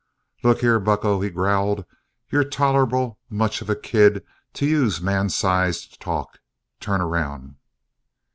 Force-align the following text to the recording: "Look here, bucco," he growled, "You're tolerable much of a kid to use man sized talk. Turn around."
"Look 0.41 0.61
here, 0.61 0.79
bucco," 0.79 1.21
he 1.21 1.29
growled, 1.29 1.85
"You're 2.31 2.43
tolerable 2.43 3.19
much 3.29 3.61
of 3.61 3.69
a 3.69 3.75
kid 3.75 4.23
to 4.53 4.65
use 4.65 4.99
man 4.99 5.29
sized 5.29 6.01
talk. 6.01 6.39
Turn 6.79 7.01
around." 7.01 7.53